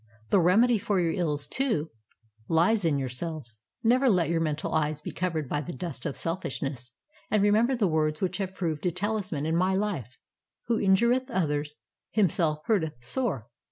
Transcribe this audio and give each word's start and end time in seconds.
The 0.31 0.39
remedy 0.39 0.79
for 0.79 0.99
your 0.99 1.13
ills, 1.13 1.45
too, 1.45 1.91
lies 2.47 2.85
in 2.85 2.97
yourselves. 2.97 3.59
Never 3.83 4.09
let 4.09 4.29
your 4.31 4.41
mental 4.41 4.73
eyes 4.73 4.99
be 4.99 5.11
covered 5.11 5.47
by 5.47 5.61
the 5.61 5.73
dust 5.73 6.07
of 6.07 6.15
selfishness, 6.15 6.91
and 7.29 7.43
remember 7.43 7.75
the 7.75 7.87
words 7.87 8.19
which 8.19 8.37
have 8.37 8.55
proved 8.55 8.87
a 8.87 8.91
taHsman 8.91 9.45
in 9.45 9.55
my 9.55 9.77
Uf 9.77 10.07
e:— 10.07 10.17
'WTio 10.71 10.87
injureth 10.87 11.25
others 11.29 11.75
Himself 12.09 12.63
hurteth 12.65 12.95
sore. 13.01 13.47